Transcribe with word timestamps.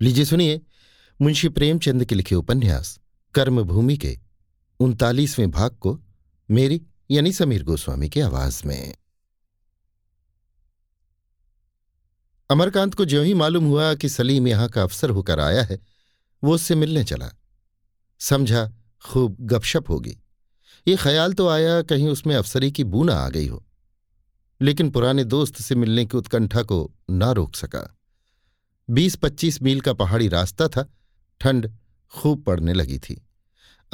लीजिए 0.00 0.24
सुनिए, 0.24 0.60
मुंशी 1.20 1.48
प्रेमचंद 1.48 2.04
के 2.04 2.14
लिखे 2.14 2.34
उपन्यास, 2.34 2.98
कर्मभूमि 3.34 3.96
के 3.96 4.18
उनतालीसवें 4.80 5.50
भाग 5.50 5.70
को 5.70 5.98
मेरी 6.48 6.80
यानी 7.10 7.32
समीर 7.32 7.64
गोस्वामी 7.64 8.08
की 8.08 8.20
आवाज़ 8.20 8.62
में। 8.66 8.94
अमरकांत 12.50 12.94
को 12.94 13.04
ज्यों 13.04 13.24
ही 13.24 13.34
मालूम 13.34 13.64
हुआ 13.64 13.94
कि 13.94 14.08
सलीम 14.08 14.48
यहाँ 14.48 14.68
का 14.68 14.82
अफसर 14.82 15.10
होकर 15.10 15.40
आया 15.40 15.62
है, 15.62 15.80
वो 16.42 16.54
उससे 16.54 16.74
मिलने 16.74 17.04
चला। 17.04 17.30
समझा, 18.20 18.70
खूब 19.04 19.36
गपशप 19.40 19.90
होगी। 19.90 20.16
ये 20.86 20.96
ख्याल 20.96 21.32
तो 21.32 21.48
आया 21.48 21.82
कहीं 21.82 22.08
उसमें 22.08 22.34
अफसरी 22.36 22.72
की 22.72 22.84
बूना 22.84 23.14
आ 23.14 23.28
गई 23.28 23.46
हो, 23.46 23.64
लेकिन 24.60 24.90
पुराने 24.90 25.24
दोस्त 25.24 25.62
से 25.62 25.74
मिलने 25.74 26.06
की 26.06 26.16
उत्कंठा 26.16 26.62
को 26.62 26.94
ना 27.10 27.32
रोक 27.32 27.54
सका। 27.56 27.94
बीस 28.90 29.16
पच्चीस 29.16 29.62
मील 29.62 29.80
का 29.80 29.92
पहाड़ी 29.92 30.28
रास्ता 30.28 30.68
था। 30.68 30.92
ठंड 31.40 31.72
खूब 32.14 32.42
पड़ने 32.42 32.72
लगी 32.72 32.98
थी। 32.98 33.26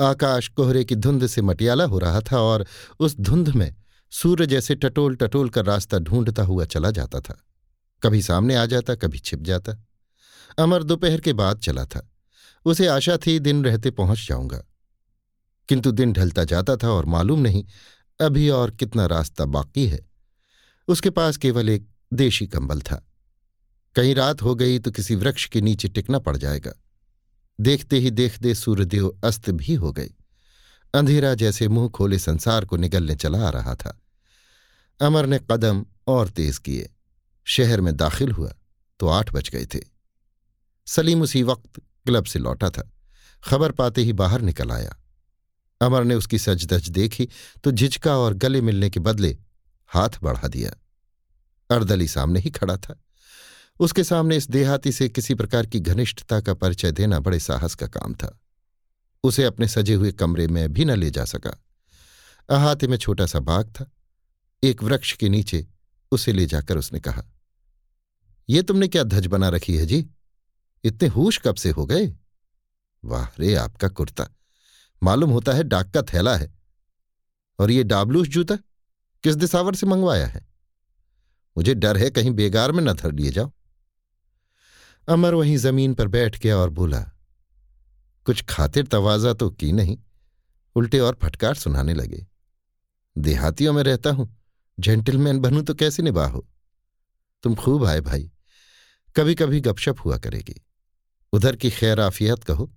आकाश 0.00 0.48
कोहरे 0.48 0.84
की 0.84 0.94
धुंध 0.94 1.26
से 1.26 1.42
मटियाला 1.42 1.84
हो 1.84 1.98
रहा 1.98 2.20
था 2.20 2.38
और 2.38 2.66
उस 3.00 3.16
धुंध 3.20 3.48
में 3.48 3.74
सूर्य 4.10 4.46
जैसे 4.46 4.74
टटोल 4.74 5.16
टटोल 5.16 5.48
कर 5.48 5.64
रास्ता 5.64 5.98
ढूंढता 5.98 6.42
हुआ 6.42 6.64
चला 6.64 6.90
जाता 6.90 7.20
था। 7.20 7.44
कभी 8.02 8.22
सामने 8.22 8.54
आ 8.54 8.66
जाता, 8.66 8.94
कभी 8.94 9.18
छिप 9.18 9.40
जाता। 9.40 9.84
अमर 10.58 10.82
दोपहर 10.82 11.20
के 11.20 11.32
बाद 11.32 11.58
चला 11.58 11.84
था। 11.84 12.10
उसे 12.64 12.86
आशा 12.86 13.16
थी 13.16 13.38
दिन 13.38 13.64
रहते 13.64 13.90
पहुँच 13.90 14.26
जाऊँगा। 14.28 14.64
किंतु 15.68 15.92
दिन 15.92 16.12
ढलता 16.12 16.44
जाता 16.44 16.76
था 16.76 16.88
और 16.88 17.04
मालूम 17.04 17.40
नहीं 17.40 17.64
अभी 18.20 18.48
और 18.48 18.70
कितना 18.70 19.06
रास्ता 19.06 19.44
बाकी 19.44 19.86
है। 19.86 20.06
उसके 20.88 21.10
पास 21.10 21.36
केवल 21.36 21.68
एक 21.68 21.86
देशी 22.14 22.46
कंबल 22.46 22.80
था। 22.80 23.06
कहीं 23.96 24.14
रात 24.14 24.42
हो 24.42 24.54
गई 24.54 24.78
तो 24.78 24.90
किसी 24.90 25.14
वृक्ष 25.14 25.46
के 25.46 25.60
नीचे 25.60 25.88
टिकना 25.88 26.18
पड़ 26.18 26.36
जाएगा। 26.36 26.72
देखते 27.58 27.98
ही 27.98 28.10
देखते 28.10 28.54
सूर्यदेव 28.54 29.20
अस्त 29.24 29.50
भी 29.50 29.74
हो 29.74 29.92
गए। 29.92 30.10
अंधेरा 30.94 31.34
जैसे 31.34 31.68
मुँह 31.68 31.88
खोले 31.88 32.18
संसार 32.18 32.64
को 32.64 32.76
निगलने 32.76 33.14
चला 33.16 33.46
आ 33.46 33.50
रहा 33.50 33.74
था। 33.74 33.98
अमर 35.00 35.26
ने 35.26 35.38
कदम 35.50 35.84
और 36.06 36.28
तेज 36.28 36.58
किए। 36.58 36.90
शहर 37.46 37.80
में 37.80 37.96
दाखिल 37.96 38.32
हुआ 38.32 38.54
तो 39.00 39.08
आठ 39.08 39.32
बज 39.32 39.48
गए 39.48 39.66
थे। 39.66 39.80
सलीम 40.86 41.22
उसी 41.22 41.42
वक्त 41.42 41.80
क्लब 42.06 42.24
से 42.24 42.38
लौटा 42.38 42.70
था। 42.70 42.90
खबर 43.42 43.72
पाते 43.72 44.02
ही 44.02 44.12
बाहर 44.12 44.40
निकल 44.40 44.70
आया। 44.70 44.96
अमर 45.80 46.04
ने 46.04 46.14
उसकी 46.14 46.38
सजदज 46.38 46.88
देखी 46.88 47.28
तो 47.64 47.72
झिझका 47.72 48.16
और 48.16 48.34
गले 48.34 48.60
मिलने 48.60 48.90
के 48.90 49.00
बदले 49.00 49.36
हाथ 49.90 50.22
बढ़ा 50.22 50.48
दिया। 50.48 50.70
अर्दली 51.70 52.08
सामने 52.08 52.40
ही 52.40 52.50
खड़ा 52.50 52.76
था। 52.76 53.00
उसके 53.80 54.04
सामने 54.04 54.36
इस 54.36 54.50
देहाती 54.50 54.92
से 54.92 55.08
किसी 55.08 55.34
प्रकार 55.34 55.66
की 55.66 55.80
घनिष्ठता 55.80 56.40
का 56.40 56.54
परिचय 56.54 56.92
देना 56.92 57.20
बड़े 57.20 57.40
साहस 57.40 57.74
का 57.74 57.86
काम 57.86 58.14
था। 58.14 58.38
उसे 59.24 59.44
अपने 59.44 59.68
सजे 59.68 59.94
हुए 59.94 60.12
कमरे 60.12 60.46
में 60.48 60.72
भी 60.72 60.84
न 60.84 60.90
ले 60.90 61.10
जा 61.10 61.24
सका। 61.24 61.50
अहाते 62.48 62.86
में 62.86 62.96
छोटा 62.96 63.26
सा 63.26 63.40
बाग 63.40 63.70
था। 63.70 63.90
एक 64.64 64.82
वृक्ष 64.82 65.12
के 65.12 65.28
नीचे 65.28 65.66
उसे 66.12 66.32
ले 66.32 66.46
जाकर 66.46 66.78
उसने 66.78 67.00
कहा, 67.00 67.22
ये 68.48 68.62
तुमने 68.62 68.88
क्या 68.88 69.02
धज 69.02 69.26
बना 69.26 69.48
रखी 69.48 69.76
है 69.76 69.86
जी? 69.86 70.06
इतने 70.84 71.08
होश 71.08 71.40
कब 71.44 71.54
से 71.54 71.70
हो 71.70 71.86
गए? 71.86 72.06
वाह 73.04 73.26
रे, 73.38 73.54
आपका 73.54 73.88
कुर्ता। 73.88 74.28
मालूम 75.02 75.30
होता 75.30 75.52
है 75.52 75.64
डाक 75.64 75.90
का 75.90 76.02
थैला 76.02 76.36
है। 76.36 76.52
और 77.58 77.70
ये 77.70 77.82
डाबलूस 77.84 78.28
जूता 78.28 78.56
किस 79.24 79.36
दिसावर 79.36 79.74
से 79.74 79.86
मंगवाया 79.86 80.26
है? 80.26 80.46
मुझे 81.56 81.74
डर 81.74 81.96
है 81.96 82.10
कहीं 82.10 82.30
बेगार 82.30 82.72
में 82.72 82.82
न 82.82 82.92
धर 82.92 83.12
लिए 83.12 83.30
जाओ 83.30 83.52
अमर 85.08 85.34
वहीं 85.34 85.56
ज़मीन 85.56 85.94
पर 85.94 86.08
बैठ 86.08 86.38
गया 86.38 86.56
और 86.56 86.70
बोला, 86.70 87.00
कुछ 88.26 88.42
खातिर 88.42 88.86
तवाजा 88.86 89.32
तो 89.32 89.48
की 89.50 89.72
नहीं? 89.72 89.98
उल्टे 90.76 90.98
और 90.98 91.18
फटकार 91.22 91.54
सुनाने 91.54 91.94
लगे, 91.94 92.26
देहातियों 93.16 93.72
में 93.72 93.82
रहता 93.82 94.10
हूँ, 94.10 94.28
जेंटलमैन 94.78 95.40
बनूं 95.40 95.62
तो 95.62 95.74
कैसे 95.74 96.02
निभाहो 96.02 96.46
तुम 97.44 97.54
खूब 97.54 97.84
आए 97.84 98.00
भाई 98.00 98.30
कभी 99.16 99.34
कभी 99.34 99.60
गपशप 99.60 99.96
हुआ 100.04 100.16
करेगी। 100.18 100.54
उधर 101.32 101.56
की 101.56 101.70
खैर 101.70 102.00
आफियत 102.00 102.44
कहो। 102.44 102.70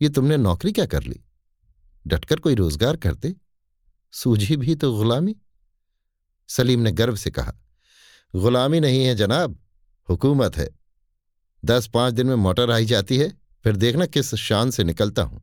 ये 0.00 0.08
तुमने 0.08 0.36
नौकरी 0.36 0.72
क्या 0.72 0.86
कर 0.86 1.02
ली? 1.02 1.20
डटकर 2.06 2.40
कोई 2.40 2.54
रोज़गार 2.54 2.96
करते? 2.96 3.34
सूझी 4.14 4.56
भी 4.56 4.74
तो 4.74 4.92
गुलामी? 4.94 5.36
सलीम 6.48 6.80
ने 6.80 6.92
गर्व 6.92 7.16
से 7.16 7.30
कहा, 7.30 7.52
गुलामी 8.34 8.80
नहीं 8.80 9.04
है 9.04 9.14
जनाब, 9.14 9.58
हुकूमत 10.08 10.56
है। 10.56 10.68
दस 11.64 11.86
पाँच 11.86 12.14
दिन 12.14 12.26
में 12.26 12.34
मोटर 12.34 12.70
आई 12.70 12.84
जाती 12.84 13.18
है, 13.18 13.28
फिर 13.64 13.76
देखना 13.76 14.06
किस 14.06 14.34
शान 14.34 14.70
से 14.70 14.84
निकलता 14.84 15.22
हूँ। 15.22 15.42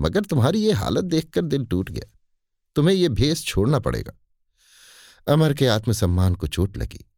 मगर 0.00 0.20
तुम्हारी 0.20 0.60
ये 0.60 0.72
हालत 0.72 1.04
देखकर 1.04 1.42
दिल 1.42 1.64
टूट 1.64 1.90
गया। 1.90 2.18
तुम्हें 2.76 2.94
यह 2.96 3.08
भेस 3.08 3.44
छोड़ना 3.44 3.78
पड़ेगा। 3.78 4.12
अमर 5.32 5.54
के 5.54 5.66
आत्मसम्मान 5.66 6.34
को 6.34 6.46
चोट 6.46 6.76
लगी। 6.76 7.10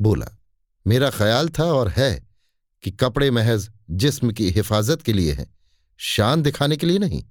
बोला, 0.00 0.42
मेरा 0.86 1.10
ख्याल 1.10 1.48
था 1.48 1.64
और 1.64 1.88
है 1.88 2.28
कि 2.82 2.90
कपड़े 2.90 3.30
महज 3.30 3.70
जिस्म 3.90 4.32
की 4.32 4.50
हिफाजत 4.50 5.02
के 5.02 5.12
लिए 5.12 5.32
हैं, 5.32 5.54
शान 5.96 6.42
दिखाने 6.42 6.76
के 6.76 6.86
लिए 6.86 6.98
नहीं। 6.98 7.24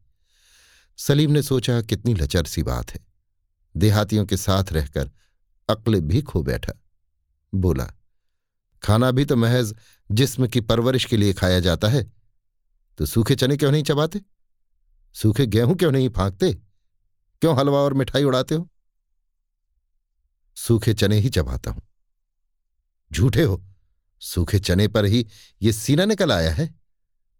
सलीम 0.97 1.31
ने 1.31 1.43
सोचा, 1.43 1.81
कितनी 1.81 2.13
लचर 2.13 2.45
सी 2.45 2.63
बात 2.63 2.91
है। 2.91 3.05
देहातियों 3.77 4.25
के 4.25 4.37
साथ 4.37 4.63
रहकर 4.71 5.11
अक्ल 5.69 5.99
भी 5.99 6.21
खो 6.21 6.43
बैठा। 6.43 6.73
बोला 7.55 7.93
खाना 8.83 9.11
भी 9.11 9.25
तो 9.25 9.35
महज 9.35 9.73
जिस्म 10.11 10.47
की 10.47 10.61
परवरिश 10.61 11.05
के 11.05 11.17
लिए 11.17 11.33
खाया 11.33 11.59
जाता 11.59 11.87
है। 11.87 12.03
तो 12.99 13.05
सूखे 13.05 13.35
चने 13.35 13.57
क्यों 13.57 13.71
नहीं 13.71 13.83
चबाते? 13.83 14.21
सूखे 15.15 15.45
गेहूँ 15.45 15.75
क्यों 15.75 15.91
नहीं 15.91 16.09
फांकते? 16.09 16.53
क्यों 17.41 17.57
हलवा 17.57 17.79
और 17.79 17.93
मिठाई 17.93 18.23
उड़ाते 18.23 18.55
हो? 18.55 18.69
सूखे 20.57 20.93
चने 20.93 21.17
ही 21.17 21.29
चबाता 21.29 21.71
हूँ। 21.71 21.81
झूठे 23.11 23.43
हो, 23.43 23.63
सूखे 24.21 24.59
चने 24.59 24.87
पर 24.87 25.05
ही 25.05 25.25
ये 25.61 25.73
सीना 25.73 26.05
निकल 26.05 26.31
आया 26.31 26.51
है। 26.51 26.69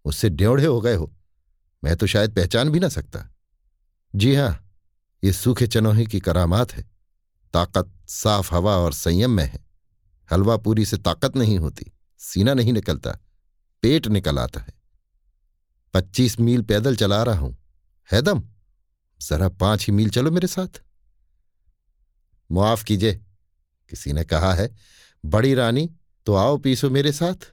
उससे 0.06 0.30
ड्योढ़े 0.30 0.66
हो 0.66 0.82
गए 0.82 0.96
हो। 0.96 1.12
मैं 1.84 1.96
तो 1.96 2.08
शायद 2.08 2.36
पहचान 2.36 2.70
भी 2.70 2.80
ना 2.80 2.90
सकता। 2.90 3.28
जी 4.16 4.36
हाँ, 4.36 4.72
ये 5.24 5.34
सूखे 5.34 5.68
चनोही 5.68 6.06
की 6.08 6.20
करामात 6.20 6.72
है। 6.72 6.84
ताकत, 7.54 7.92
साफ़ 8.08 8.54
हवा 8.56 8.78
और 8.78 8.94
संयम 8.94 9.32
में 9.32 9.46
है। 9.46 9.73
हलवा 10.30 10.58
पूरी 10.58 10.86
से 10.86 10.98
ताकत 10.98 11.36
नहीं 11.36 11.58
होती, 11.58 11.92
सीना 12.20 12.54
नहीं 12.54 12.74
निकलता, 12.74 13.12
पेट 13.84 14.08
निकल 14.08 14.40
आता 14.40 14.60
है। 14.60 14.74
पच्चीस 15.94 16.40
मील 16.40 16.62
पैदल 16.62 16.96
चला 16.96 17.22
रहा 17.24 17.40
हूँ। 17.40 17.58
है 18.10 18.22
दम? 18.22 18.44
जरा 19.22 19.50
पाँच 19.50 19.86
ही 19.88 19.94
मील 19.94 20.10
चलो 20.10 20.32
मेरे 20.32 20.48
साथ। 20.48 20.82
मुआफ 22.50 22.84
कीजिए। 22.84 23.14
किसी 23.92 24.14
ने 24.14 24.24
कहा 24.24 24.54
है, 24.54 24.70
बड़ी 25.24 25.54
रानी 25.54 25.90
तो 26.28 26.34
आओ 26.36 26.58
पीसो 26.58 26.90
मेरे 26.90 27.12
साथ। 27.12 27.52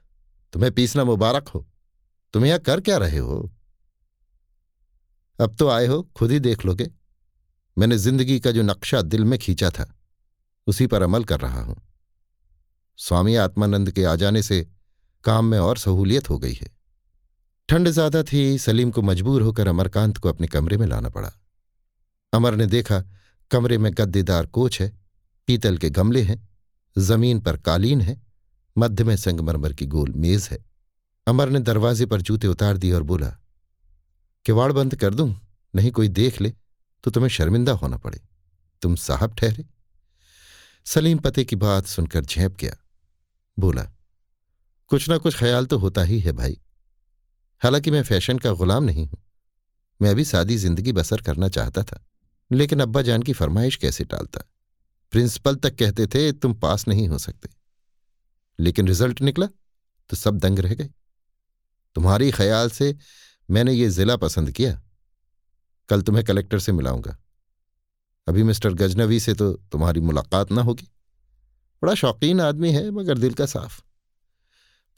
तुम्हें 0.52 0.72
पीसना 0.72 1.04
मुबारक 1.04 1.48
हो। 1.48 1.66
तुम 2.34 2.44
यहाँ 2.44 2.58
कर 2.58 2.80
क्या 2.80 2.96
रहे 2.96 3.18
हो? 3.18 3.50
अब 5.38 5.54
तो 5.56 5.68
आए 5.68 5.86
हो, 5.86 6.02
खुद 6.16 6.30
ही 6.30 6.40
देख 6.40 6.64
लोगे। 6.64 6.90
मैंने 7.76 7.98
ज़िंदगी 7.98 8.40
का 8.40 8.50
जो 8.50 8.62
नक्शा 8.62 9.02
दिल 9.02 9.24
में 9.24 9.38
खींचा 9.38 9.70
था, 9.70 9.94
उसी 10.66 10.86
पर 10.86 11.02
अमल 11.02 11.24
कर 11.24 11.40
रहा 11.40 11.62
हूँ। 11.62 11.76
स्वामी 13.00 13.34
आत्मानंद 13.34 13.90
के 13.90 14.04
आ 14.04 14.14
जाने 14.14 14.42
से 14.42 14.66
काम 15.24 15.44
में 15.44 15.58
और 15.58 15.78
सहूलियत 15.78 16.30
हो 16.30 16.38
गई 16.38 16.52
है। 16.52 16.70
ठंड 17.68 17.88
ज़्यादा 17.88 18.22
थी, 18.22 18.58
सलीम 18.58 18.90
को 18.90 19.02
मजबूर 19.02 19.42
होकर 19.42 19.68
अमरकांत 19.68 20.18
को 20.18 20.28
अपने 20.28 20.46
कमरे 20.46 20.76
में 20.76 20.86
लाना 20.86 21.08
पड़ा। 21.08 21.32
अमर 22.32 22.54
ने 22.54 22.66
देखा, 22.66 23.02
कमरे 23.50 23.78
में 23.78 23.92
गद्देदार 23.94 24.46
कोच 24.46 24.80
है, 24.80 24.92
पीतल 25.48 25.78
के 25.78 25.90
गमले 25.90 26.22
हैं, 26.22 26.48
ज़मीन 26.96 27.40
पर 27.40 27.56
कालीन 27.56 28.00
है, 28.00 28.20
मध्य 28.76 29.04
में 29.04 29.16
संगमरमर 29.16 29.72
की 29.72 29.86
गोल 29.86 30.12
मेज 30.12 30.48
है। 30.50 30.58
अमर 31.26 31.48
ने 31.48 31.60
दरवाजे 31.60 32.06
पर 32.06 32.20
जूते 32.20 32.46
उतार 32.46 32.76
दिए 32.76 32.92
और 32.92 33.02
बोला, 33.02 33.28
किवाड़ 34.44 34.70
बंद 34.72 34.94
कर 34.94 35.14
दूँ? 35.14 35.34
नहीं 35.74 35.90
कोई 35.90 36.08
देख 36.10 36.40
ले 36.40 36.52
तो 37.04 37.10
तुम्हें 37.10 37.28
शर्मिंदा 37.30 37.72
होना 37.72 37.96
पड़े। 37.96 38.20
तुम 38.82 38.94
साहब 38.96 39.34
ठहरे? 39.34 39.64
सलीम 40.86 41.18
पते 41.18 41.44
की 41.44 41.56
बात 41.56 41.86
सुनकर 41.86 42.24
झेप 42.24 42.56
गया। 42.60 42.76
बोला, 43.56 43.82
कुछ 44.90 45.08
ना 45.08 45.16
कुछ 45.18 45.36
ख्याल 45.36 45.66
तो 45.66 45.78
होता 45.78 46.02
ही 46.02 46.18
है 46.20 46.32
भाई। 46.32 46.60
हालाँकि 47.62 47.90
मैं 47.90 48.02
फ़ैशन 48.02 48.38
का 48.38 48.52
गुलाम 48.52 48.84
नहीं 48.84 49.06
हूँ। 49.06 49.22
मैं 50.00 50.14
भी 50.14 50.24
सादी 50.24 50.56
ज़िंदगी 50.56 50.92
बसर 50.92 51.20
करना 51.20 51.48
चाहता 51.48 51.82
था, 51.82 52.04
लेकिन 52.50 52.80
अब्बा 52.80 53.02
जान 53.02 53.22
की 53.22 53.32
फरमाइश 53.32 53.76
कैसे 53.76 54.04
टालता? 54.04 54.40
प्रिंसिपल 55.12 55.56
तक 55.56 55.74
कहते 55.74 56.06
थे, 56.06 56.32
तुम 56.32 56.54
पास 56.54 56.86
नहीं 56.88 57.08
हो 57.08 57.18
सकते। 57.18 57.48
लेकिन 58.58 58.88
रिज़ल्ट 58.88 59.20
निकला 59.20 59.46
तो 60.10 60.16
सब 60.16 60.38
दंग 60.38 60.58
रह 60.58 60.74
गए। 60.74 60.90
तुम्हारी 61.96 62.30
ख्याल 62.30 62.70
से 62.70 62.96
मैंने 63.48 63.72
ये 63.72 63.88
जिला 63.90 64.16
पसंद 64.16 64.50
किया? 64.50 64.80
कल 65.88 66.02
तुम्हें 66.02 66.24
कलेक्टर 66.24 66.58
से 66.58 66.72
मिलाऊँगा। 66.72 67.16
अभी 68.26 68.42
मिस्टर 68.42 68.74
गजनवी 68.74 69.20
से 69.20 69.34
तो 69.34 69.52
तुम्हारी 69.72 70.00
मुलाकात 70.00 70.52
ना 70.52 70.62
होगी। 70.62 70.88
बड़ा 71.82 71.94
शौकीन 71.94 72.40
आदमी 72.40 72.72
है, 72.72 72.90
मगर 72.90 73.18
दिल 73.18 73.34
का 73.34 73.46
साफ़। 73.46 73.82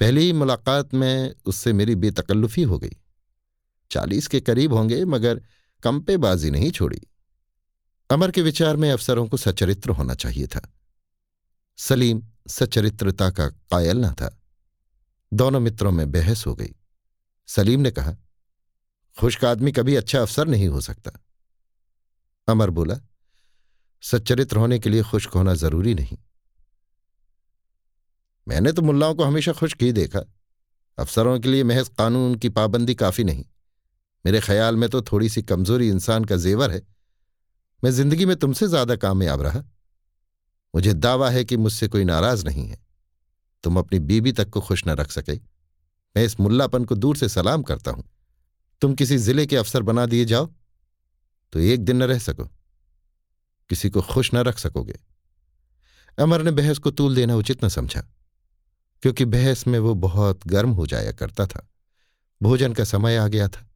पहली 0.00 0.32
मुलाकात 0.32 0.94
में 0.94 1.34
उससे 1.44 1.72
मेरी 1.72 1.94
बेतकल्लुफी 1.94 2.62
हो 2.62 2.78
गई। 2.78 2.96
चालीस 3.90 4.28
के 4.28 4.40
करीब 4.40 4.72
होंगे, 4.72 5.04
मगर 5.04 5.42
कंपेबाजी 5.82 6.50
नहीं 6.50 6.70
छोड़ी। 6.70 7.02
अमर 8.10 8.30
के 8.30 8.42
विचार 8.42 8.76
में 8.76 8.92
अफसरों 8.92 9.28
को 9.28 9.36
सचरित्र 9.36 9.90
होना 9.90 10.14
चाहिए 10.14 10.46
था। 10.46 10.72
सलीम 11.78 12.22
सचरित्रता 12.48 13.30
का 13.30 13.48
कायल 13.48 13.96
न 13.96 14.12
था। 14.12 14.42
दोनों 15.32 15.60
मित्रों 15.60 15.92
में 15.92 16.12
बहस 16.12 16.46
हो 16.46 16.54
गई। 16.54 16.74
सलीम 17.46 17.80
ने 17.80 17.90
कहा, 17.90 18.16
खुश्क 19.18 19.44
आदमी 19.44 19.72
कभी 19.72 19.96
अच्छा 19.96 20.22
अफसर 20.22 20.48
नहीं 20.48 20.68
हो 20.68 20.80
सकता। 20.80 21.10
अमर 22.48 22.70
बोला 22.70 22.96
सच्चरित्र 24.02 24.56
होने 24.56 24.78
के 24.78 24.90
लिए 24.90 25.02
खुश्क 25.02 25.30
होना 25.30 25.54
ज़रूरी 25.54 25.94
नहीं। 25.94 26.18
मैंने 28.48 28.72
तो 28.72 28.82
मुल्लाओं 28.82 29.14
को 29.14 29.24
हमेशा 29.24 29.52
खुश्क 29.52 29.82
ही 29.82 29.92
देखा। 29.92 30.20
अफसरों 30.98 31.40
के 31.40 31.48
लिए 31.48 31.64
महज 31.64 31.88
कानून 31.88 32.34
की 32.34 32.48
पाबंदी 32.48 32.94
काफ़ी 32.94 33.24
नहीं। 33.24 33.44
मेरे 34.24 34.40
ख्याल 34.40 34.76
में 34.76 34.90
तो 34.90 35.02
थोड़ी 35.02 35.28
सी 35.28 35.42
कमज़ोरी 35.42 35.88
इंसान 35.88 36.24
का 36.24 36.36
जेवर 36.36 36.70
है। 36.70 36.82
मैं 37.84 37.90
ज़िंदगी 37.90 38.26
में 38.26 38.36
तुमसे 38.36 38.68
ज़्यादा 38.68 38.96
कामयाब 38.96 39.42
रहा। 39.42 39.62
मुझे 40.74 40.92
दावा 40.94 41.30
है 41.30 41.44
कि 41.44 41.56
मुझसे 41.56 41.88
कोई 41.88 42.04
नाराज़ 42.04 42.46
नहीं 42.46 42.68
है। 42.68 42.78
तुम 43.64 43.78
अपनी 43.78 43.98
बीबी 43.98 44.32
तक 44.32 44.50
को 44.50 44.60
खुश 44.60 44.86
न 44.86 44.90
रख 44.90 45.10
सके। 45.10 45.34
मैं 46.16 46.24
इस 46.24 46.40
मुल्लापन 46.40 46.84
को 46.84 46.94
दूर 46.94 47.16
से 47.16 47.28
सलाम 47.28 47.62
करता 47.62 47.90
हूँ। 47.90 48.04
तुम 48.80 48.94
किसी 48.94 49.16
ज़िले 49.16 49.46
के 49.46 49.56
अफसर 49.56 49.82
बना 49.82 50.06
दिए 50.06 50.24
जाओ। 50.24 50.46
तो 51.52 51.58
एक 51.58 51.84
दिन 51.84 51.96
न 51.96 52.02
रह 52.02 52.18
सको। 52.18 52.44
किसी 53.70 53.90
को 53.90 54.02
खुश 54.02 54.34
न 54.34 54.38
रख 54.38 54.58
सकोगे। 54.58 54.98
अमर 56.18 56.42
ने 56.42 56.50
बहस 56.50 56.78
को 56.78 56.90
तूल 56.90 57.14
देना 57.14 57.36
उचित 57.36 57.64
न 57.64 57.68
समझा। 57.68 58.02
क्योंकि 59.02 59.24
बहस 59.24 59.66
में 59.66 59.78
वो 59.78 59.94
बहुत 59.94 60.46
गर्म 60.46 60.70
हो 60.70 60.86
जाया 60.86 61.12
करता 61.12 61.46
था। 61.46 61.70
भोजन 62.42 62.72
का 62.72 62.84
समय 62.84 63.16
आ 63.16 63.28
गया 63.28 63.48
था। 63.48 63.70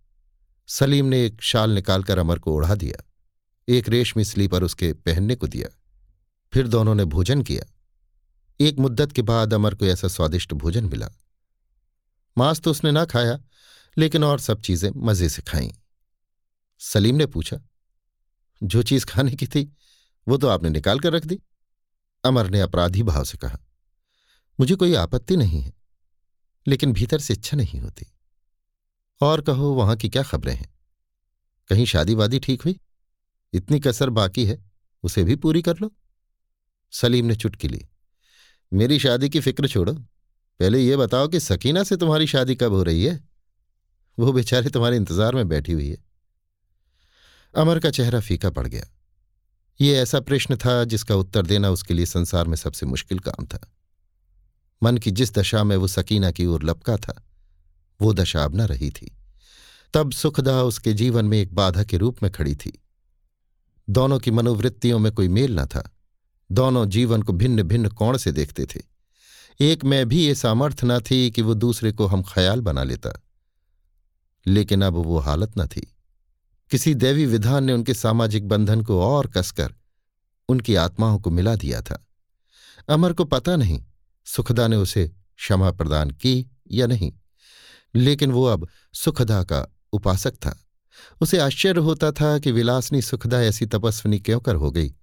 सलीम 0.66 1.06
ने 1.06 1.26
एक 1.26 1.42
शाल 1.42 1.70
निकालकर 1.70 2.18
अमर 2.18 2.38
को 2.38 2.54
ओढ़ा 2.54 2.74
दिया। 2.74 3.12
एक 3.68 3.88
रेशमी 3.88 4.24
स्लीपर 4.24 4.62
उसके 4.62 4.92
पहनने 4.92 5.34
को 5.34 5.46
दिया। 5.46 5.68
फिर 6.52 6.68
दोनों 6.68 6.94
ने 6.94 7.04
भोजन 7.04 7.42
किया। 7.42 7.72
एक 8.60 8.78
मुद्दत 8.78 9.12
के 9.12 9.22
बाद 9.22 9.54
अमर 9.54 9.74
को 9.74 9.86
ऐसा 9.86 10.08
स्वादिष्ट 10.08 10.52
भोजन 10.52 10.84
मिला। 10.84 11.08
मांस 12.38 12.60
तो 12.60 12.70
उसने 12.70 12.90
ना 12.90 13.04
खाया, 13.04 13.38
लेकिन 13.98 14.24
और 14.24 14.40
सब 14.40 14.60
चीज़ें 14.60 14.90
मज़े 14.96 15.28
से 15.28 15.42
खाईं। 15.42 15.70
सलीम 16.78 17.14
ने 17.14 17.26
पूछा, 17.26 17.60
जो 18.62 18.82
चीज़ 18.82 19.06
खाने 19.06 19.32
की 19.32 19.46
थी, 19.46 19.76
वो 20.28 20.36
तो 20.36 20.48
आपने 20.48 20.68
निकाल 20.68 21.00
कर 21.00 21.12
रख 21.12 21.24
दी? 21.24 21.40
अमर 22.24 22.50
ने 22.50 22.60
अपराधी 22.60 23.02
भाव 23.02 23.24
से 23.24 23.38
कहा 23.38 23.58
मुझे 24.58 24.74
कोई 24.74 24.94
आपत्ति 24.94 25.36
नहीं 25.36 25.60
है, 25.62 25.72
लेकिन 26.66 26.92
भीतर 26.92 27.18
से 27.18 27.34
इच्छा 27.34 27.56
नहीं 27.56 27.80
होती। 27.80 28.06
और 29.20 29.40
कहो, 29.40 29.72
वहाँ 29.74 29.96
की 29.96 30.08
क्या 30.08 30.22
खबरें 30.22 30.54
हैं? 30.54 30.74
कहीं 31.70 31.84
शादी 31.86 32.14
वादी 32.14 32.38
ठीक 32.38 32.62
हुई? 32.62 32.78
इतनी 33.52 33.80
कसर 33.80 34.10
बाकी 34.10 34.44
है, 34.46 34.58
उसे 35.04 35.24
भी 35.24 35.36
पूरी 35.36 35.62
कर 35.62 35.78
लो। 35.78 35.90
सलीम 36.92 37.26
ने 37.26 37.34
चुटकी 37.34 37.68
ली। 37.68 37.86
मेरी 38.72 38.98
शादी 38.98 39.28
की 39.28 39.40
फ़िक्र 39.40 39.68
छोड़ो। 39.68 39.92
पहले 39.92 40.80
ये 40.80 40.96
बताओ 40.96 41.28
कि 41.28 41.40
सकीना 41.40 41.82
से 41.84 41.96
तुम्हारी 41.96 42.26
शादी 42.26 42.54
कब 42.54 42.72
हो 42.72 42.82
रही 42.82 43.04
है? 43.04 43.28
वो 44.18 44.32
बेचारी 44.32 44.70
तुम्हारे 44.70 44.96
इंतज़ार 44.96 45.34
में 45.34 45.48
बैठी 45.48 45.72
हुई 45.72 45.88
है। 45.90 45.96
अमर 47.54 47.78
का 47.78 47.90
चेहरा 47.90 48.20
फीका 48.20 48.50
पड़ 48.50 48.66
गया। 48.66 48.86
ये 49.80 49.96
ऐसा 49.98 50.20
प्रश्न 50.20 50.56
था 50.56 50.84
जिसका 50.84 51.14
उत्तर 51.14 51.46
देना 51.46 51.70
उसके 51.70 51.94
लिए 51.94 52.06
संसार 52.06 52.46
में 52.46 52.56
सबसे 52.56 52.86
मुश्किल 52.86 53.18
काम 53.18 53.46
था। 53.46 53.72
मन 54.82 54.98
की 54.98 55.10
जिस 55.10 55.34
दशा 55.34 55.64
में 55.64 55.76
वो 55.76 55.86
सकीना 55.86 56.30
की 56.30 56.46
ओर 56.46 56.62
लपका 56.62 56.96
था, 56.96 57.22
वो 58.02 58.12
दशा 58.12 58.44
अब 58.44 58.56
न 58.56 58.60
रही 58.60 58.90
थी। 58.90 59.16
तब 59.94 60.12
सुखदा 60.12 60.62
उसके 60.62 60.92
जीवन 60.92 61.24
में 61.24 61.38
एक 61.38 61.54
बाधा 61.54 61.84
के 61.84 61.96
रूप 61.96 62.16
में 62.22 62.32
खड़ी 62.32 62.54
थी। 62.54 62.82
दोनों 63.90 64.18
की 64.18 64.30
मनोवृत्तियों 64.30 64.98
में 64.98 65.12
कोई 65.12 65.28
मेल 65.28 65.60
न 65.60 65.66
था। 65.66 65.90
दोनों 66.52 66.88
जीवन 66.88 67.22
को 67.22 67.32
भिन्न 67.32 67.62
भिन्न 67.62 67.88
कोण 67.88 68.16
से 68.16 68.32
देखते 68.32 68.66
थे। 68.66 68.82
एक 69.60 69.84
में 69.84 70.08
भी 70.08 70.26
ये 70.26 70.34
सामर्थ्य 70.34 70.86
न 70.86 71.00
थी 71.00 71.30
कि 71.30 71.42
वो 71.42 71.54
दूसरे 71.54 71.92
को 71.92 72.06
हम 72.06 72.22
ख्याल 72.22 72.60
बना 72.60 72.84
लेता। 72.84 73.22
लेकिन 74.46 74.82
अब 74.82 74.92
वो 74.92 75.18
हालत 75.18 75.52
न 75.58 75.66
थी। 75.66 75.94
किसी 76.70 76.94
देवी 76.94 77.26
विधान 77.26 77.64
ने 77.64 77.72
उनके 77.72 77.94
सामाजिक 77.94 78.48
बंधन 78.48 78.82
को 78.82 79.02
और 79.02 79.26
कसकर 79.26 79.74
उनकी 80.48 80.74
आत्माओं 80.74 81.18
को 81.18 81.30
मिला 81.30 81.56
दिया 81.56 81.82
था। 81.82 82.06
अमर 82.88 83.12
को 83.12 83.24
पता 83.24 83.56
नहीं 83.56 83.85
सुखदा 84.26 84.68
ने 84.68 84.76
उसे 84.76 85.08
क्षमा 85.08 85.70
प्रदान 85.70 86.10
की 86.10 86.50
या 86.70 86.86
नहीं। 86.86 87.12
लेकिन 87.94 88.30
वो 88.30 88.44
अब 88.44 88.68
सुखदा 88.94 89.42
का 89.42 89.66
उपासक 89.92 90.34
था। 90.36 90.58
उसे 91.20 91.38
आश्चर्य 91.38 91.80
होता 91.80 92.10
था 92.12 92.38
कि 92.38 92.52
विलासनी 92.52 93.02
सुखदा 93.02 93.40
ऐसी 93.42 93.66
तपस्विनी 93.66 94.18
क्यों 94.18 94.40
कर 94.40 94.54
हो 94.54 94.70
गई, 94.70 94.94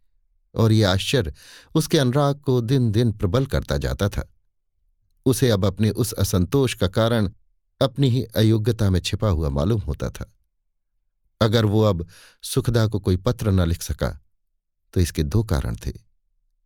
और 0.55 0.71
ये 0.71 0.83
आश्चर्य 0.83 1.33
उसके 1.75 1.97
अनुराग 1.97 2.39
को 2.39 2.59
दिन 2.61 2.91
दिन 2.91 3.11
प्रबल 3.11 3.45
करता 3.45 3.77
जाता 3.77 4.09
था। 4.09 4.27
उसे 5.25 5.49
अब 5.49 5.65
अपने 5.65 5.89
उस 5.89 6.13
असंतोष 6.13 6.73
का 6.73 6.87
कारण 6.87 7.29
अपनी 7.81 8.09
ही 8.09 8.23
अयोग्यता 8.25 8.89
में 8.89 8.99
छिपा 8.99 9.29
हुआ 9.29 9.49
मालूम 9.49 9.81
होता 9.81 10.09
था। 10.09 10.31
अगर 11.41 11.65
वो 11.65 11.81
अब 11.81 12.07
सुखदा 12.43 12.87
को 12.87 12.99
कोई 12.99 13.17
पत्र 13.17 13.51
न 13.51 13.67
लिख 13.67 13.81
सका 13.81 14.09
तो 14.93 15.01
इसके 15.01 15.23
दो 15.23 15.43
कारण 15.43 15.75
थे। 15.75 15.91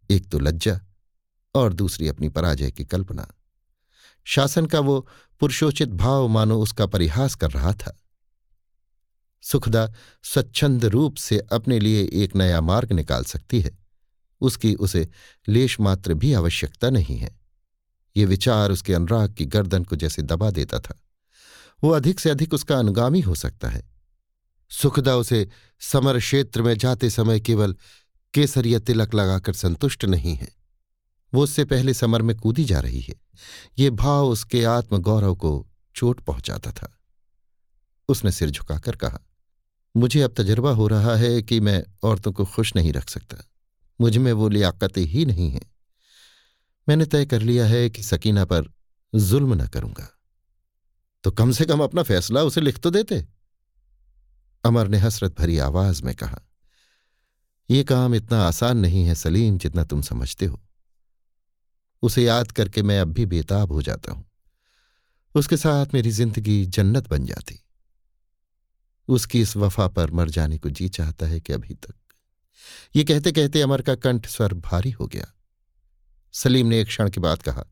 एक 0.10 0.30
तो 0.30 0.40
लज्जा 0.40 0.80
और 1.58 1.74
दूसरी 1.74 2.08
अपनी 2.08 2.30
पराजय 2.30 2.72
की 2.72 2.86
कल्पना। 2.86 3.28
शासन 4.24 4.66
का 4.66 4.80
वो 4.80 5.08
पुरुषोचित 5.40 5.90
भाव 5.90 6.28
मानो 6.28 6.62
उसका 6.62 6.86
परिहास 6.86 7.36
कर 7.36 7.52
रहा 7.52 7.74
था। 7.74 7.98
सुखदा 9.42 9.94
स्वच्छंद 10.24 10.86
रूप 10.86 11.16
से 11.16 11.40
अपने 11.40 11.80
लिए 11.80 12.10
एक 12.14 12.36
नया 12.36 12.62
मार्ग 12.62 12.92
निकाल 12.92 13.24
सकती 13.24 13.62
है। 13.62 13.78
उसकी 14.42 14.76
उसे 14.76 15.10
लेश 15.48 15.80
मात्र 15.80 16.14
भी 16.14 16.34
आवश्यकता 16.34 16.90
नहीं 16.90 17.18
है। 17.18 17.40
ये 18.18 18.26
विचार 18.26 18.72
उसके 18.72 18.94
अनुराग 18.94 19.34
की 19.34 19.46
गर्दन 19.46 19.84
को 19.84 19.96
जैसे 19.96 20.22
दबा 20.22 20.52
देता 20.52 20.80
था। 20.80 21.02
वो 21.84 21.90
अधिक 21.90 22.20
से 22.20 22.30
अधिक 22.30 22.54
उसका 22.54 22.80
अनुगामी 22.80 23.22
हो 23.22 23.36
सकता 23.36 23.70
है। 23.70 23.90
सुखदा 24.70 25.16
उसे 25.16 25.50
समर 25.80 26.20
क्षेत्र 26.20 26.62
में 26.62 26.78
जाते 26.78 27.10
समय 27.10 27.40
केवल 27.40 27.76
केसरिया 28.34 28.80
तिलक 28.80 29.14
लगाकर 29.14 29.54
संतुष्ट 29.54 30.06
नहीं 30.06 30.36
है। 30.36 30.57
वो 31.34 31.44
उससे 31.44 31.66
पहले 31.66 31.94
समर 31.94 32.22
में 32.22 32.36
कूदी 32.36 32.66
जा 32.66 32.80
रही 32.80 33.00
है। 33.00 33.16
ये 33.80 33.90
भाव 33.90 34.28
उसके 34.28 34.64
आत्मगौरव 34.64 35.36
को 35.36 35.68
चोट 35.96 36.20
पहुंचाता 36.20 36.72
था। 36.72 37.00
उसने 38.10 38.32
सिर 38.32 38.50
झुकाकर 38.50 38.96
कहा, 38.96 39.20
मुझे 39.98 40.22
अब 40.22 40.34
तजर्बा 40.38 40.72
हो 40.72 40.88
रहा 40.88 41.16
है 41.16 41.42
कि 41.42 41.60
मैं 41.60 41.84
औरतों 42.04 42.32
को 42.32 42.46
खुश 42.46 42.76
नहीं 42.76 42.94
रख 42.94 43.10
सकता। 43.10 43.38
मुझमें 44.02 44.34
वो 44.34 44.50
लियाकत 44.50 44.94
ही 44.98 45.26
नहीं 45.26 45.52
है। 45.52 45.62
मैंने 46.90 47.06
तय 47.06 47.26
कर 47.26 47.42
लिया 47.42 47.66
है 47.66 47.90
कि 47.90 48.04
सकीना 48.04 48.46
पर 48.46 48.74
जुल्म 49.16 49.54
न 49.54 49.68
करूँगा। 49.68 50.10
तो 51.24 51.32
कम 51.32 51.52
से 51.52 51.66
कम 51.66 51.80
अपना 51.80 52.04
फैसला 52.04 52.44
उसे 52.44 52.62
लिख 52.62 52.80
तो 52.80 52.90
देते। 52.90 53.28
अमर 54.64 54.88
ने 54.88 54.98
हसरत 54.98 55.40
भरी 55.40 55.58
आवाज़ 55.58 56.04
में 56.04 56.16
कहा 56.16 56.42
यह 57.70 57.84
काम 57.84 58.16
इतना 58.16 58.42
आसान 58.42 58.78
नहीं 58.78 59.06
है 59.06 59.16
सलीम 59.16 59.58
जितना 59.58 59.84
तुम 59.84 60.02
समझते 60.02 60.46
हो। 60.46 60.67
उसे 62.04 62.24
याद 62.24 62.52
करके 62.52 62.82
मैं 62.84 63.00
अब 63.00 63.08
भी 63.08 63.26
बेताब 63.26 63.72
हो 63.72 63.82
जाता 63.82 64.12
हूँ। 64.12 64.26
उसके 65.36 65.58
साथ 65.58 65.94
मेरी 65.94 66.12
ज़िंदगी 66.12 66.66
जन्नत 66.66 67.08
बन 67.10 67.26
जाती। 67.26 67.60
उसकी 69.08 69.42
इस 69.42 69.56
वफा 69.58 69.88
पर 69.88 70.12
मर 70.12 70.30
जाने 70.30 70.58
को 70.58 70.70
जी 70.70 70.88
चाहता 70.90 71.26
है 71.26 71.40
कि 71.40 71.54
अभी 71.54 71.74
तक। 71.76 71.96
ये 72.96 73.04
कहते 73.04 73.32
कहते 73.32 73.62
अमर 73.62 73.82
का 73.82 73.96
कंठ 73.96 74.28
स्वर 74.28 74.54
भारी 74.54 74.92
हो 74.92 75.08
गया। 75.08 75.26
सलीम 76.34 76.68
ने 76.68 76.80
एक 76.82 76.88
क्षण 76.88 77.10
के 77.10 77.20
बाद 77.20 77.42
कहा, 77.42 77.64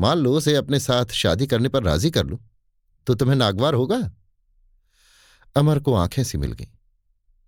मान 0.00 0.18
लो 0.18 0.32
उसे 0.32 0.54
अपने 0.56 0.80
साथ 0.80 1.12
शादी 1.12 1.46
करने 1.46 1.68
पर 1.68 1.82
राज़ी 1.82 2.10
कर 2.10 2.26
लूँ 2.26 2.38
तो 3.06 3.14
तुम्हें 3.14 3.36
नागवार 3.36 3.74
होगा? 3.74 3.98
अमर 5.56 5.78
को 5.78 5.94
आँखें 5.94 6.22
सी 6.24 6.38
मिल 6.38 6.52
गईं। 6.52 6.66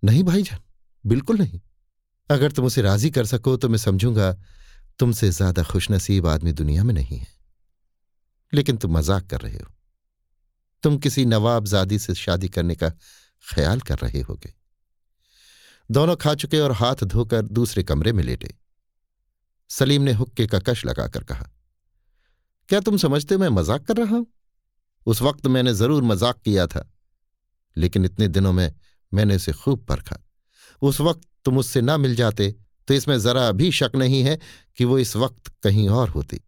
नहीं 0.03 0.23
भाईजान, 0.23 0.59
बिल्कुल 1.05 1.37
नहीं। 1.37 1.59
अगर 2.29 2.51
तुम 2.51 2.65
उसे 2.65 2.81
राज़ी 2.81 3.09
कर 3.09 3.25
सको 3.25 3.55
तो 3.57 3.69
मैं 3.69 3.77
समझूँगा 3.77 4.35
तुमसे 4.99 5.29
ज़्यादा 5.31 5.63
खुशनसीब 5.63 6.27
आदमी 6.27 6.51
दुनिया 6.53 6.83
में 6.83 6.93
नहीं 6.93 7.17
है। 7.17 7.27
लेकिन 8.53 8.77
तुम 8.77 8.97
मज़ाक 8.97 9.25
कर 9.29 9.41
रहे 9.41 9.57
हो। 9.57 9.73
तुम 10.83 10.97
किसी 10.97 11.25
नवाबजादी 11.25 11.99
से 11.99 12.13
शादी 12.15 12.49
करने 12.49 12.75
का 12.75 12.89
ख्याल 13.45 13.79
कर 13.81 13.97
रहे 13.97 14.21
होगे। 14.21 14.53
दोनों 15.89 16.15
खा 16.15 16.33
चुके 16.35 16.59
और 16.59 16.71
हाथ 16.73 17.03
धोकर 17.05 17.41
दूसरे 17.41 17.83
कमरे 17.83 18.13
में 18.13 18.23
लेटे। 18.23 18.53
सलीम 19.69 20.01
ने 20.01 20.13
हुक्के 20.13 20.47
का 20.47 20.59
कश 20.61 20.85
लगाकर 20.85 21.23
कहा, 21.23 21.49
क्या 22.69 22.79
तुम 22.79 22.97
समझते 22.97 23.37
मैं 23.37 23.49
मज़ाक 23.49 23.85
कर 23.85 23.97
रहा 23.97 24.15
हूँ? 24.15 24.25
उस 25.07 25.21
वक्त 25.21 25.47
मैंने 25.47 25.73
ज़रूर 25.73 26.03
मज़ाक 26.03 26.39
किया 26.39 26.65
था, 26.67 26.89
लेकिन 27.75 28.05
इतने 28.05 28.27
दिनों 28.29 28.53
में 28.53 28.73
मैंने 29.11 29.35
उसे 29.35 29.51
खूब 29.53 29.85
परखा। 29.85 30.17
उस 30.81 30.99
वक्त 31.01 31.27
तुम 31.45 31.57
उससे 31.57 31.81
ना 31.81 31.97
मिल 31.97 32.15
जाते 32.15 32.53
तो 32.87 32.93
इसमें 32.93 33.17
जरा 33.19 33.51
भी 33.51 33.71
शक 33.71 33.91
नहीं 33.95 34.23
है 34.23 34.37
कि 34.77 34.85
वो 34.85 34.97
इस 34.99 35.15
वक्त 35.15 35.51
कहीं 35.63 35.87
और 35.89 36.09
होती। 36.09 36.39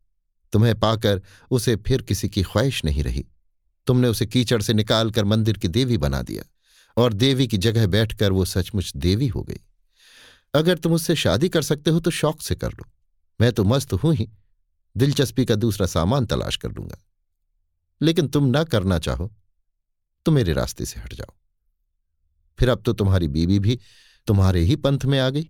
तुम्हें 0.53 0.79
पाकर 0.79 1.21
उसे 1.51 1.75
फिर 1.77 2.01
किसी 2.01 2.29
की 2.29 2.43
ख्वाहिश 2.43 2.83
नहीं 2.85 3.03
रही। 3.03 3.25
तुमने 3.87 4.07
उसे 4.07 4.25
कीचड़ 4.25 4.61
से 4.61 4.73
निकालकर 4.73 5.25
मंदिर 5.25 5.57
की 5.57 5.67
देवी 5.67 5.97
बना 5.97 6.21
दिया, 6.21 6.43
और 6.97 7.13
देवी 7.13 7.47
की 7.47 7.57
जगह 7.57 7.87
बैठकर 7.87 8.31
वो 8.31 8.45
सचमुच 8.45 8.91
देवी 8.95 9.27
हो 9.27 9.43
गई। 9.43 9.59
अगर 10.53 10.77
तुम 10.77 10.93
उससे 10.93 11.15
शादी 11.15 11.49
कर 11.49 11.61
सकते 11.61 11.91
हो 11.91 11.99
तो 11.99 12.11
शौक 12.11 12.41
से 12.41 12.55
कर 12.55 12.71
लो। 12.71 12.85
मैं 13.39 13.51
तो 13.51 13.63
मस्त 13.63 13.93
हूँ 13.93 14.13
ही। 14.15 14.29
दिलचस्पी 14.95 15.45
का 15.45 15.55
दूसरा 15.55 15.87
सामान 15.87 16.25
तलाश 16.25 16.55
कर 16.57 16.71
लूँगा। 16.71 16.97
लेकिन 18.01 18.27
तुम 18.27 18.45
ना 18.45 18.63
करना 18.63 18.99
चाहो 18.99 19.31
तो 20.25 20.31
मेरे 20.31 20.53
रास्ते 20.53 20.85
से 20.85 20.99
हट 20.99 21.13
जाओ। 21.13 21.33
फिर 22.59 22.69
अब 22.69 22.81
तो 22.81 22.93
तुम्हारी 22.93 23.27
बीवी 23.27 23.59
भी 23.59 23.79
तुम्हारे 24.27 24.61
ही 24.61 24.75
पंथ 24.75 25.05
में 25.05 25.19
आ 25.19 25.29
गई। 25.29 25.49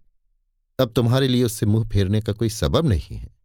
अब 0.80 0.92
तुम्हारे 0.92 1.28
लिए 1.28 1.44
उससे 1.44 1.66
मुँह 1.66 1.88
फेरने 1.90 2.22
का 2.22 2.34
कोई 2.34 2.50
सबब 2.50 2.88
नहीं 2.88 3.18
है। 3.18 3.36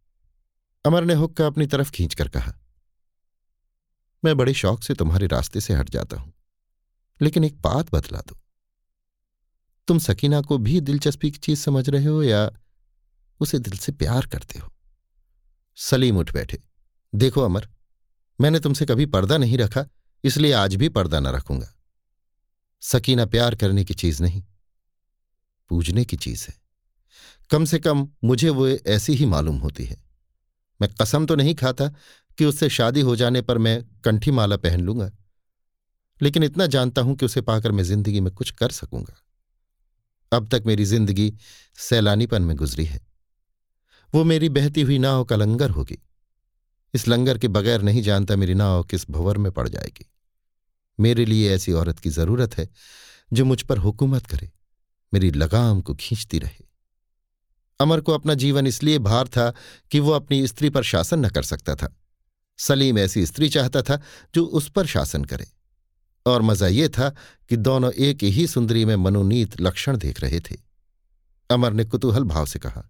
अमर 0.85 1.03
ने 1.05 1.13
हुक्का 1.13 1.47
अपनी 1.47 1.65
तरफ़ 1.67 1.91
खींचकर 1.91 2.27
कहा, 2.27 2.53
मैं 4.23 4.35
बड़े 4.37 4.53
शौक 4.53 4.83
से 4.83 4.93
तुम्हारे 4.93 5.27
रास्ते 5.27 5.61
से 5.61 5.73
हट 5.73 5.89
जाता 5.89 6.17
हूँ, 6.17 6.33
लेकिन 7.21 7.43
एक 7.43 7.59
बात 7.61 7.91
बतला 7.93 8.19
दो। 8.19 8.39
तुम 9.87 9.99
सकीना 9.99 10.41
को 10.41 10.57
भी 10.57 10.79
दिलचस्पी 10.81 11.31
की 11.31 11.37
चीज़ 11.37 11.59
समझ 11.59 11.87
रहे 11.89 12.05
हो 12.05 12.21
या 12.23 12.49
उसे 13.41 13.59
दिल 13.59 13.77
से 13.77 13.91
प्यार 13.91 14.25
करते 14.25 14.59
हो? 14.59 14.71
सलीम 15.77 16.17
उठ 16.17 16.33
बैठे, 16.33 16.61
देखो 17.13 17.41
अमर, 17.41 17.67
मैंने 18.39 18.59
तुमसे 18.59 18.85
कभी 18.85 19.05
पर्दा 19.07 19.37
नहीं 19.37 19.57
रखा, 19.57 19.85
इसलिए 20.23 20.51
आज 20.53 20.75
भी 20.75 20.89
पर्दा 20.89 21.19
न 21.19 21.27
रखूँगा। 21.27 21.73
सकीना 22.83 23.25
प्यार 23.25 23.55
करने 23.55 23.83
की 23.83 23.93
चीज़ 23.93 24.21
नहीं, 24.23 24.43
पूजने 25.71 26.05
की 26.05 26.17
चीज़ 26.17 26.45
है। 26.49 26.61
कम 27.49 27.65
से 27.65 27.79
कम 27.79 28.07
मुझे 28.23 28.49
वो 28.51 28.67
ऐसी 28.67 29.13
ही 29.13 29.25
मालूम 29.27 29.57
होती 29.57 29.83
है। 29.85 30.01
मैं 30.79 30.89
कसम 30.93 31.25
तो 31.25 31.35
नहीं 31.35 31.55
खाता 31.55 31.87
कि 32.37 32.45
उससे 32.45 32.69
शादी 32.71 33.01
हो 33.01 33.15
जाने 33.15 33.41
पर 33.41 33.57
मैं 33.57 33.81
कंठी 34.03 34.31
माला 34.31 34.57
पहन 34.57 34.81
लूँगा, 34.81 35.11
लेकिन 36.21 36.43
इतना 36.43 36.65
जानता 36.67 37.01
हूँ 37.01 37.15
कि 37.15 37.25
उसे 37.25 37.41
पाकर 37.43 37.71
मैं 37.71 37.83
ज़िंदगी 37.83 38.19
में 38.19 38.33
कुछ 38.33 38.51
कर 38.51 38.71
सकूँगा। 38.71 39.15
अब 40.31 40.47
तक 40.49 40.63
मेरी 40.65 40.85
ज़िंदगी 40.85 41.33
सैलानीपन 41.79 42.41
में 42.41 42.55
गुजरी 42.57 42.85
है। 42.85 42.99
वो 44.13 44.23
मेरी 44.23 44.49
बहती 44.51 44.81
हुई 44.81 44.97
नाव 44.99 45.23
का 45.23 45.35
लंगर 45.35 45.69
होगी। 45.69 45.97
इस 46.93 47.07
लंगर 47.07 47.37
के 47.37 47.47
बगैर 47.49 47.81
नहीं 47.81 48.01
जानता 48.03 48.35
मेरी 48.35 48.53
नाव 48.55 48.83
किस 48.83 49.09
भंवर 49.09 49.37
में 49.37 49.51
पड़ 49.51 49.67
जाएगी। 49.69 50.05
मेरे 50.99 51.25
लिए 51.25 51.53
ऐसी 51.53 51.71
औरत 51.73 51.99
की 51.99 52.09
ज़रूरत 52.11 52.57
है 52.57 52.67
जो 53.31 53.45
मुझ 53.45 53.61
पर 53.61 53.77
हुकूमत 53.77 54.25
करे, 54.25 54.49
मेरी 55.13 55.31
लगाम 55.31 55.81
को 55.81 55.95
खींचती 55.95 56.39
रहे। 56.39 56.62
अमर 57.79 58.01
को 58.01 58.11
अपना 58.11 58.33
जीवन 58.35 58.67
इसलिए 58.67 58.99
भार 58.99 59.27
था 59.27 59.49
कि 59.91 59.99
वो 59.99 60.11
अपनी 60.11 60.47
स्त्री 60.47 60.69
पर 60.69 60.83
शासन 60.83 61.25
न 61.25 61.29
कर 61.29 61.43
सकता 61.43 61.75
था। 61.75 61.95
सलीम 62.59 62.97
ऐसी 62.97 63.25
स्त्री 63.25 63.49
चाहता 63.49 63.81
था 63.81 64.01
जो 64.35 64.45
उस 64.45 64.69
पर 64.69 64.85
शासन 64.85 65.23
करे। 65.25 65.47
और 66.25 66.41
मज़ा 66.41 66.67
ये 66.67 66.87
था 66.89 67.09
कि 67.49 67.57
दोनों 67.57 67.91
एक 67.91 68.23
ही 68.23 68.45
सुंदरी 68.47 68.83
में 68.85 68.95
मनोनीत 68.95 69.59
लक्षण 69.61 69.97
देख 69.97 70.21
रहे 70.21 70.39
थे। 70.39 70.55
अमर 71.49 71.73
ने 71.73 71.85
कुतूहल 71.85 72.23
भाव 72.23 72.45
से 72.45 72.59
कहा, 72.59 72.83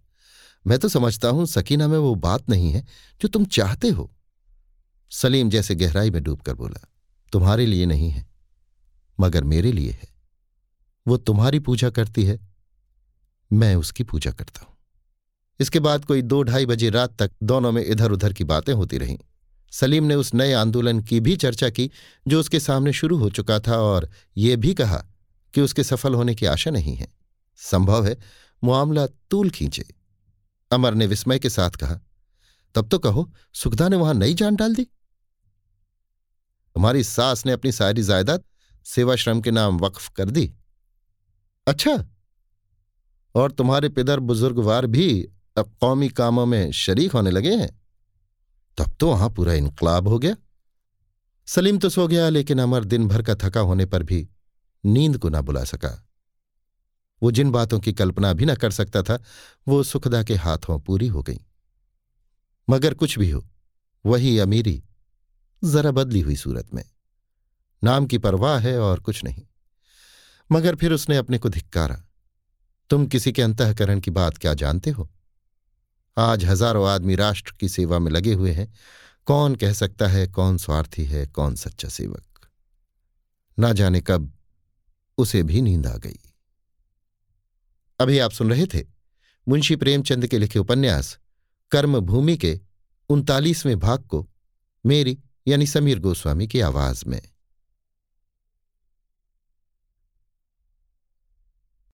मैं 0.64 0.78
तो 0.78 0.88
समझता 0.88 1.28
हूँ 1.28 1.46
सकीना 1.46 1.88
में 1.88 1.98
वो 1.98 2.14
बात 2.16 2.48
नहीं 2.50 2.70
है 2.72 2.86
जो 3.20 3.28
तुम 3.28 3.44
चाहते 3.46 3.88
हो। 3.88 4.10
सलीम 5.12 5.50
जैसे 5.50 5.74
गहराई 5.74 6.10
में 6.10 6.22
डूबकर 6.22 6.54
बोला, 6.54 6.86
तुम्हारे 7.32 7.66
लिए 7.66 7.86
नहीं 7.86 8.10
है, 8.10 8.26
मगर 9.18 9.44
मेरे 9.44 9.72
लिए 9.72 9.90
है। 9.92 10.08
वो 11.06 11.16
तुम्हारी 11.16 11.58
पूजा 11.60 11.90
करती 11.90 12.24
है, 12.24 12.38
मैं 13.50 13.74
उसकी 13.76 14.04
पूजा 14.04 14.30
करता 14.30 14.64
हूँ। 14.64 14.73
इसके 15.60 15.80
बाद 15.80 16.04
कोई 16.04 16.22
दो 16.22 16.42
ढाई 16.42 16.66
बजे 16.66 16.90
रात 16.90 17.16
तक 17.18 17.30
दोनों 17.42 17.72
में 17.72 17.84
इधर 17.86 18.12
उधर 18.12 18.32
की 18.32 18.44
बातें 18.44 18.72
होती 18.72 18.98
रहीं। 18.98 19.18
सलीम 19.70 20.04
ने 20.04 20.14
उस 20.14 20.34
नए 20.34 20.52
आंदोलन 20.52 21.00
की 21.00 21.20
भी 21.20 21.36
चर्चा 21.36 21.70
की, 21.70 21.90
जो 22.28 22.40
उसके 22.40 22.60
सामने 22.60 22.92
शुरू 22.92 23.18
हो 23.18 23.30
चुका 23.30 23.58
था 23.58 23.76
और 23.76 24.10
ये 24.36 24.56
भी 24.56 24.74
कहा 24.74 25.04
कि 25.54 25.60
उसके 25.60 25.84
सफल 25.84 26.14
होने 26.14 26.34
की 26.34 26.46
आशा 26.46 26.70
नहीं 26.70 26.96
है। 26.96 27.12
संभव 27.56 28.06
है 28.06 28.16
मामला 28.64 29.06
तूल 29.06 29.50
खींचे। 29.50 29.84
अमर 30.70 30.94
ने 30.94 31.06
विस्मय 31.06 31.38
के 31.38 31.50
साथ 31.50 31.70
कहा, 31.70 32.00
तब 32.74 32.88
तो 32.88 32.98
कहो, 32.98 33.32
सुखदा 33.54 33.88
ने 33.88 33.96
वहाँ 33.96 34.14
नई 34.14 34.34
जान 34.34 34.56
डाल 34.56 34.74
दी? 34.74 34.84
तुम्हारी 36.76 37.04
सास 37.04 37.46
ने 37.46 37.52
अपनी 37.52 37.72
सारी 37.72 38.02
जायदाद 38.02 38.44
सेवाश्रम 38.84 39.40
के 39.40 39.50
नाम 39.50 39.78
वक्फ 39.78 40.08
कर 40.08 40.30
दी। 40.30 40.54
अच्छा 41.66 42.04
और 43.34 43.52
तुम्हारे 43.52 43.88
पिदर 43.88 44.20
बुजुर्गवार 44.20 44.86
भी 44.86 45.28
अब 45.56 45.76
कौमी 45.80 46.08
कामों 46.08 46.46
में 46.46 46.72
शरीक 46.72 47.12
होने 47.12 47.30
लगे 47.30 47.56
हैं। 47.56 47.82
तब 48.78 48.96
तो 49.00 49.10
वहाँ 49.10 49.30
पूरा 49.30 49.52
इनकलाब 49.52 50.08
हो 50.08 50.18
गया। 50.18 50.36
सलीम 51.46 51.78
तो 51.78 51.88
सो 51.88 52.08
गया, 52.08 52.28
लेकिन 52.28 52.58
अमर 52.58 52.84
दिन 52.84 53.08
भर 53.08 53.22
का 53.22 53.34
थका 53.34 53.60
होने 53.60 53.86
पर 53.86 54.02
भी 54.02 54.28
नींद 54.84 55.18
को 55.18 55.28
ना 55.28 55.40
बुला 55.40 55.64
सका। 55.64 56.08
वो 57.22 57.30
जिन 57.30 57.50
बातों 57.50 57.80
की 57.80 57.92
कल्पना 57.92 58.32
भी 58.32 58.44
न 58.44 58.54
कर 58.54 58.70
सकता 58.70 59.02
था, 59.02 59.22
वो 59.68 59.82
सुखदा 59.82 60.22
के 60.22 60.34
हाथों 60.34 60.80
पूरी 60.80 61.06
हो 61.06 61.22
गई। 61.22 61.40
मगर 62.70 62.94
कुछ 62.94 63.18
भी 63.18 63.30
हो, 63.30 63.48
वही 64.06 64.38
अमीरी 64.38 64.84
जरा 65.64 65.90
बदली 65.90 66.20
हुई 66.20 66.36
सूरत 66.36 66.74
में। 66.74 66.84
नाम 67.84 68.06
की 68.06 68.18
परवाह 68.18 68.58
है 68.58 68.78
और 68.78 69.00
कुछ 69.00 69.24
नहीं। 69.24 69.42
मगर 70.52 70.76
फिर 70.76 70.92
उसने 70.92 71.16
अपने 71.16 71.38
को 71.38 71.48
धिक्कारा, 71.48 72.04
तुम 72.90 73.06
किसी 73.06 73.32
के 73.32 73.42
अंतकरण 73.42 74.00
की 74.00 74.10
बात 74.10 74.38
क्या 74.38 74.54
जानते 74.54 74.90
हो? 74.90 75.13
आज 76.16 76.44
हज़ारों 76.44 76.88
आदमी 76.88 77.14
राष्ट्र 77.14 77.54
की 77.60 77.68
सेवा 77.68 77.98
में 77.98 78.10
लगे 78.12 78.32
हुए 78.32 78.52
हैं। 78.52 78.72
कौन 79.26 79.54
कह 79.54 79.72
सकता 79.72 80.06
है 80.08 80.26
कौन 80.26 80.58
स्वार्थी 80.58 81.04
है, 81.04 81.26
कौन 81.26 81.54
सच्चा 81.54 81.88
सेवक? 81.88 82.24
ना 83.58 83.72
जाने 83.72 84.00
कब 84.00 84.32
उसे 85.18 85.42
भी 85.42 85.62
नींद 85.62 85.86
आ 85.86 85.96
गई। 85.96 86.18
अभी 88.00 88.18
आप 88.18 88.30
सुन 88.30 88.50
रहे 88.50 88.66
थे 88.66 88.84
मुंशी 89.48 89.76
प्रेमचंद 89.76 90.26
के 90.26 90.38
लिखे 90.38 90.58
उपन्यास, 90.58 91.18
कर्मभूमि 91.70 92.36
के 92.36 92.60
उनतालीसवें 93.08 93.78
भाग 93.78 94.02
को, 94.02 94.28
मेरी 94.86 95.18
यानी 95.46 95.66
समीर 95.66 95.98
गोस्वामी 95.98 96.46
की 96.46 96.60
आवाज़ 96.60 97.04
में। 97.06 97.22